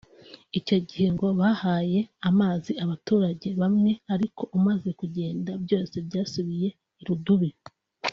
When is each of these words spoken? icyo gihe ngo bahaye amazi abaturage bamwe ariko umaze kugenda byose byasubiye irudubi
icyo 0.59 0.77
gihe 0.87 1.07
ngo 1.15 1.27
bahaye 1.39 1.99
amazi 2.29 2.71
abaturage 2.83 3.47
bamwe 3.61 3.91
ariko 4.13 4.41
umaze 4.57 4.89
kugenda 4.99 5.51
byose 5.63 5.95
byasubiye 6.07 6.69
irudubi 7.01 7.49